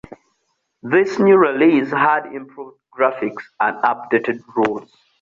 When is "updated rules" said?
3.83-4.91